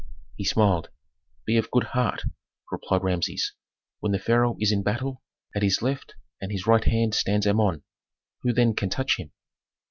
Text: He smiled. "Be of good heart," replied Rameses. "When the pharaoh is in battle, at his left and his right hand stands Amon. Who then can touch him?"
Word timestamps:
He 0.35 0.45
smiled. 0.45 0.89
"Be 1.45 1.57
of 1.57 1.69
good 1.69 1.83
heart," 1.83 2.23
replied 2.71 3.03
Rameses. 3.03 3.53
"When 3.99 4.13
the 4.13 4.17
pharaoh 4.17 4.57
is 4.59 4.71
in 4.71 4.81
battle, 4.81 5.21
at 5.55 5.61
his 5.61 5.83
left 5.83 6.15
and 6.41 6.51
his 6.51 6.65
right 6.65 6.83
hand 6.85 7.13
stands 7.13 7.45
Amon. 7.45 7.83
Who 8.41 8.51
then 8.51 8.73
can 8.73 8.89
touch 8.89 9.17
him?" 9.19 9.31